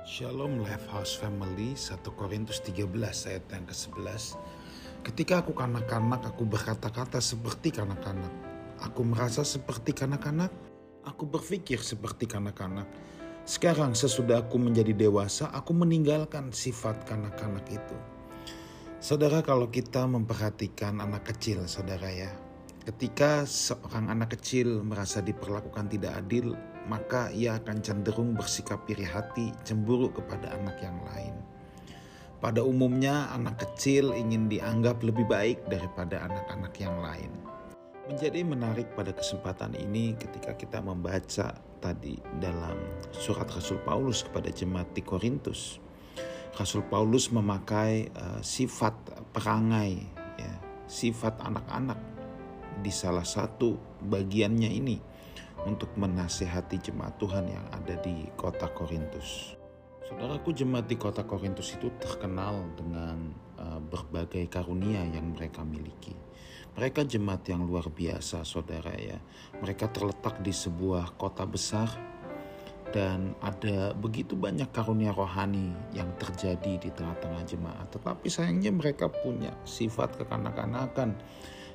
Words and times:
Shalom 0.00 0.64
Life 0.64 0.88
House 0.96 1.12
Family 1.20 1.76
1 1.76 2.00
Korintus 2.16 2.64
13 2.64 2.88
ayat 3.04 3.44
yang 3.52 3.68
ke-11 3.68 4.32
Ketika 5.04 5.44
aku 5.44 5.52
kanak-kanak 5.52 6.24
aku 6.24 6.48
berkata-kata 6.48 7.20
seperti 7.20 7.68
kanak-kanak. 7.68 8.32
Aku 8.80 9.04
merasa 9.04 9.44
seperti 9.44 9.92
kanak-kanak 9.92 10.48
Aku 11.04 11.28
berpikir 11.28 11.84
seperti 11.84 12.24
kanak-kanak. 12.24 12.88
Sekarang 13.44 13.92
sesudah 13.92 14.40
aku 14.48 14.56
menjadi 14.56 14.96
dewasa 14.96 15.52
aku 15.52 15.76
meninggalkan 15.76 16.48
sifat 16.48 17.04
kanak-kanak 17.04 17.68
itu. 17.68 17.96
Saudara 19.04 19.44
kalau 19.44 19.68
kita 19.68 20.08
memperhatikan 20.08 20.96
anak 21.04 21.28
kecil 21.28 21.68
saudara 21.68 22.08
ya 22.08 22.32
Ketika 22.80 23.44
seorang 23.44 24.08
anak 24.08 24.40
kecil 24.40 24.80
merasa 24.80 25.20
diperlakukan 25.20 25.92
tidak 25.92 26.16
adil, 26.16 26.56
maka 26.88 27.28
ia 27.28 27.60
akan 27.60 27.84
cenderung 27.84 28.32
bersikap 28.32 28.88
iri 28.88 29.04
hati, 29.04 29.52
cemburu 29.68 30.08
kepada 30.08 30.56
anak 30.56 30.80
yang 30.80 30.96
lain. 31.12 31.36
Pada 32.40 32.64
umumnya, 32.64 33.28
anak 33.36 33.60
kecil 33.60 34.16
ingin 34.16 34.48
dianggap 34.48 35.04
lebih 35.04 35.28
baik 35.28 35.60
daripada 35.68 36.24
anak-anak 36.24 36.72
yang 36.80 36.96
lain. 37.04 37.28
Menjadi 38.08 38.40
menarik 38.48 38.88
pada 38.96 39.12
kesempatan 39.12 39.76
ini 39.76 40.16
ketika 40.16 40.56
kita 40.56 40.80
membaca 40.80 41.60
tadi 41.84 42.16
dalam 42.40 42.80
surat 43.12 43.44
Rasul 43.52 43.76
Paulus 43.84 44.24
kepada 44.24 44.48
jemaat 44.48 44.88
di 44.96 45.04
Korintus. 45.04 45.76
Rasul 46.56 46.80
Paulus 46.88 47.28
memakai 47.28 48.08
uh, 48.16 48.40
sifat 48.40 48.96
perangai, 49.36 50.00
ya, 50.40 50.52
sifat 50.88 51.36
anak-anak 51.44 52.19
di 52.78 52.92
salah 52.94 53.26
satu 53.26 53.74
bagiannya 54.06 54.70
ini 54.70 54.96
untuk 55.66 55.92
menasehati 55.98 56.80
jemaat 56.80 57.20
Tuhan 57.20 57.50
yang 57.50 57.66
ada 57.74 57.98
di 58.00 58.30
kota 58.38 58.70
Korintus. 58.72 59.58
Saudaraku 60.06 60.50
jemaat 60.50 60.90
di 60.90 60.96
kota 60.98 61.22
Korintus 61.22 61.76
itu 61.76 61.92
terkenal 62.02 62.66
dengan 62.74 63.30
uh, 63.60 63.78
berbagai 63.78 64.50
karunia 64.50 65.06
yang 65.06 65.36
mereka 65.36 65.62
miliki. 65.62 66.16
Mereka 66.74 67.06
jemaat 67.06 67.46
yang 67.50 67.66
luar 67.66 67.86
biasa 67.90 68.42
saudara 68.42 68.94
ya. 68.98 69.18
Mereka 69.60 69.90
terletak 69.90 70.42
di 70.42 70.50
sebuah 70.50 71.14
kota 71.14 71.46
besar 71.46 71.90
dan 72.90 73.38
ada 73.38 73.94
begitu 73.94 74.34
banyak 74.34 74.66
karunia 74.74 75.14
rohani 75.14 75.70
yang 75.94 76.10
terjadi 76.18 76.78
di 76.78 76.90
tengah-tengah 76.90 77.42
jemaat. 77.46 77.86
Tetapi 77.94 78.26
sayangnya 78.26 78.74
mereka 78.74 79.06
punya 79.06 79.54
sifat 79.62 80.18
kekanak-kanakan 80.18 81.14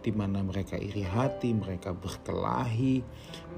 di 0.00 0.12
mana 0.12 0.40
mereka 0.40 0.80
iri 0.80 1.04
hati, 1.04 1.52
mereka 1.52 1.92
berkelahi, 1.92 3.04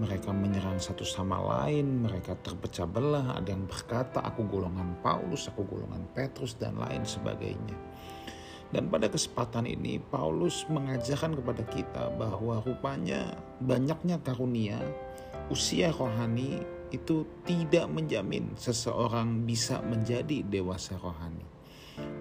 mereka 0.02 0.34
menyerang 0.34 0.82
satu 0.82 1.06
sama 1.06 1.38
lain, 1.38 2.02
mereka 2.02 2.34
terpecah 2.42 2.86
belah, 2.86 3.38
ada 3.38 3.54
yang 3.54 3.64
berkata 3.70 4.18
aku 4.26 4.46
golongan 4.50 4.98
Paulus, 5.00 5.46
aku 5.46 5.62
golongan 5.62 6.02
Petrus 6.10 6.58
dan 6.58 6.74
lain 6.78 7.06
sebagainya. 7.06 7.78
Dan 8.72 8.88
pada 8.88 9.06
kesempatan 9.06 9.68
ini 9.68 10.00
Paulus 10.00 10.64
mengajarkan 10.66 11.36
kepada 11.38 11.62
kita 11.68 12.08
bahwa 12.16 12.64
rupanya 12.64 13.36
banyaknya 13.60 14.16
karunia, 14.24 14.80
usia 15.52 15.92
rohani 15.92 16.64
itu 16.88 17.24
tidak 17.44 17.88
menjamin 17.92 18.52
seseorang 18.56 19.44
bisa 19.44 19.80
menjadi 19.84 20.40
dewasa 20.44 20.96
rohani. 20.96 21.44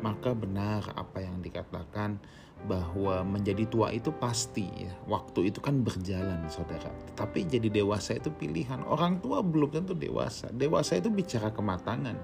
Maka 0.01 0.33
benar 0.33 0.81
apa 0.97 1.21
yang 1.21 1.39
dikatakan 1.39 2.17
bahwa 2.65 3.25
menjadi 3.25 3.65
tua 3.69 3.89
itu 3.89 4.13
pasti 4.13 4.69
ya. 4.69 4.93
Waktu 5.09 5.49
itu 5.49 5.59
kan 5.61 5.81
berjalan 5.81 6.45
saudara. 6.49 6.93
Tapi 7.17 7.45
jadi 7.49 7.69
dewasa 7.69 8.17
itu 8.17 8.29
pilihan. 8.29 8.85
Orang 8.85 9.21
tua 9.21 9.41
belum 9.41 9.73
tentu 9.73 9.93
dewasa. 9.97 10.49
Dewasa 10.53 11.01
itu 11.01 11.09
bicara 11.09 11.49
kematangan. 11.49 12.17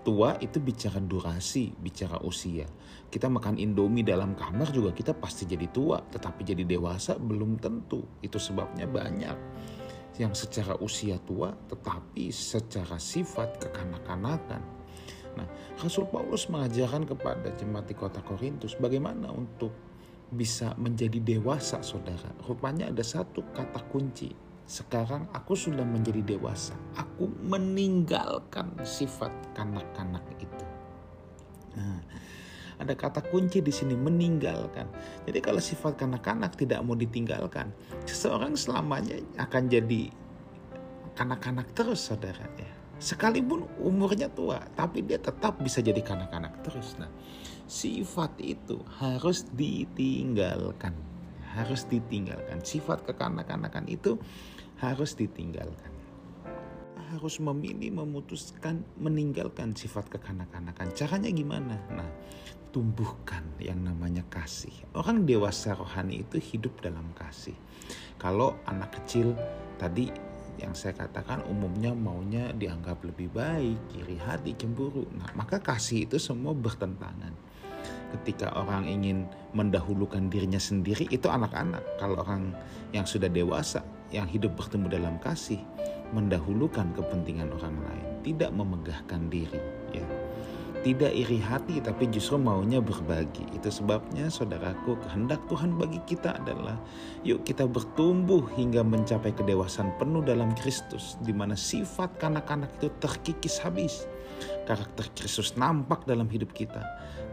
Tua 0.00 0.32
itu 0.40 0.56
bicara 0.58 0.96
durasi, 0.96 1.76
bicara 1.76 2.18
usia. 2.24 2.64
Kita 3.12 3.28
makan 3.28 3.60
indomie 3.60 4.06
dalam 4.06 4.32
kamar 4.32 4.72
juga 4.72 4.96
kita 4.96 5.12
pasti 5.14 5.44
jadi 5.46 5.68
tua. 5.70 6.02
Tetapi 6.02 6.40
jadi 6.42 6.64
dewasa 6.66 7.20
belum 7.20 7.60
tentu. 7.62 8.02
Itu 8.24 8.40
sebabnya 8.40 8.90
banyak 8.90 9.36
yang 10.20 10.36
secara 10.36 10.76
usia 10.84 11.16
tua 11.24 11.48
tetapi 11.72 12.28
secara 12.28 13.00
sifat 13.00 13.56
kekanak-kanakan 13.56 14.60
Nah, 15.38 15.46
Rasul 15.78 16.08
Paulus 16.10 16.50
mengajarkan 16.50 17.06
kepada 17.06 17.48
jemaat 17.54 17.86
di 17.86 17.94
kota 17.94 18.22
Korintus 18.22 18.74
bagaimana 18.78 19.30
untuk 19.30 19.70
bisa 20.30 20.74
menjadi 20.78 21.18
dewasa 21.18 21.82
saudara. 21.82 22.30
Rupanya 22.46 22.90
ada 22.90 23.02
satu 23.02 23.42
kata 23.50 23.82
kunci. 23.90 24.30
Sekarang 24.70 25.26
aku 25.34 25.58
sudah 25.58 25.82
menjadi 25.82 26.22
dewasa. 26.22 26.78
Aku 26.94 27.26
meninggalkan 27.42 28.70
sifat 28.86 29.34
kanak-kanak 29.58 30.22
itu. 30.38 30.66
Nah, 31.74 31.98
ada 32.78 32.94
kata 32.94 33.26
kunci 33.26 33.58
di 33.58 33.74
sini 33.74 33.98
meninggalkan. 33.98 34.86
Jadi 35.26 35.38
kalau 35.42 35.58
sifat 35.58 35.98
kanak-kanak 35.98 36.54
tidak 36.54 36.80
mau 36.86 36.94
ditinggalkan, 36.94 37.74
seseorang 38.06 38.54
selamanya 38.54 39.18
akan 39.42 39.66
jadi 39.66 40.14
kanak-kanak 41.18 41.68
terus 41.76 42.08
saudara 42.08 42.48
ya 42.56 42.79
sekalipun 43.00 43.64
umurnya 43.80 44.28
tua 44.28 44.60
tapi 44.76 45.00
dia 45.00 45.16
tetap 45.16 45.56
bisa 45.58 45.80
jadi 45.80 45.98
kanak-kanak 46.04 46.60
terus. 46.60 46.94
Nah 47.00 47.08
sifat 47.64 48.36
itu 48.44 48.84
harus 49.00 49.48
ditinggalkan. 49.56 50.92
Harus 51.56 51.88
ditinggalkan. 51.88 52.62
Sifat 52.62 53.02
kekanak-kanakan 53.08 53.88
itu 53.90 54.20
harus 54.78 55.16
ditinggalkan. 55.16 55.90
Harus 57.10 57.42
memilih 57.42 57.90
memutuskan 58.04 58.86
meninggalkan 59.00 59.74
sifat 59.74 60.06
kekanak-kanakan. 60.12 60.94
Caranya 60.94 61.32
gimana? 61.32 61.74
Nah 61.90 62.06
tumbuhkan 62.70 63.42
yang 63.58 63.82
namanya 63.82 64.22
kasih. 64.30 64.72
Orang 64.94 65.26
dewasa 65.26 65.74
rohani 65.74 66.22
itu 66.22 66.38
hidup 66.38 66.78
dalam 66.78 67.10
kasih. 67.18 67.54
Kalau 68.14 68.54
anak 68.70 68.94
kecil 69.02 69.34
tadi 69.74 70.29
yang 70.58 70.74
saya 70.74 70.96
katakan 70.96 71.44
umumnya 71.46 71.94
maunya 71.94 72.50
dianggap 72.50 73.04
lebih 73.06 73.30
baik, 73.30 73.78
kiri 73.92 74.18
hati, 74.18 74.56
cemburu. 74.58 75.06
Nah, 75.14 75.30
maka 75.38 75.62
kasih 75.62 76.08
itu 76.08 76.16
semua 76.18 76.56
bertentangan. 76.56 77.32
Ketika 78.10 78.50
orang 78.58 78.90
ingin 78.90 79.30
mendahulukan 79.54 80.26
dirinya 80.26 80.58
sendiri, 80.58 81.06
itu 81.14 81.30
anak-anak. 81.30 81.80
Kalau 82.02 82.18
orang 82.20 82.50
yang 82.90 83.06
sudah 83.06 83.30
dewasa, 83.30 83.86
yang 84.10 84.26
hidup 84.26 84.58
bertemu 84.58 84.90
dalam 84.90 85.16
kasih, 85.22 85.62
mendahulukan 86.10 86.90
kepentingan 86.98 87.54
orang 87.54 87.78
lain, 87.86 88.06
tidak 88.26 88.50
memegahkan 88.50 89.30
diri. 89.30 89.62
Ya 89.94 90.02
tidak 90.80 91.12
iri 91.12 91.36
hati 91.36 91.78
tapi 91.84 92.08
justru 92.08 92.40
maunya 92.40 92.80
berbagi. 92.80 93.44
Itu 93.52 93.68
sebabnya 93.68 94.32
saudaraku 94.32 94.96
kehendak 95.04 95.44
Tuhan 95.52 95.76
bagi 95.76 96.00
kita 96.08 96.40
adalah 96.40 96.80
yuk 97.20 97.44
kita 97.44 97.68
bertumbuh 97.68 98.48
hingga 98.56 98.80
mencapai 98.80 99.36
kedewasaan 99.36 99.92
penuh 100.00 100.24
dalam 100.24 100.56
Kristus 100.56 101.20
di 101.20 101.36
mana 101.36 101.52
sifat 101.52 102.16
kanak-kanak 102.16 102.72
itu 102.80 102.88
terkikis 103.00 103.60
habis. 103.60 104.08
Karakter 104.64 105.04
Kristus 105.12 105.52
nampak 105.60 106.08
dalam 106.08 106.24
hidup 106.32 106.56
kita 106.56 106.80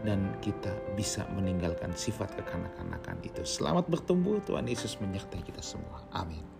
dan 0.04 0.36
kita 0.44 0.76
bisa 0.92 1.24
meninggalkan 1.32 1.96
sifat 1.96 2.36
kekanak-kanakan 2.36 3.16
itu. 3.24 3.40
Selamat 3.48 3.88
bertumbuh 3.88 4.36
Tuhan 4.44 4.68
Yesus 4.68 5.00
menyertai 5.00 5.40
kita 5.40 5.64
semua. 5.64 6.04
Amin. 6.12 6.57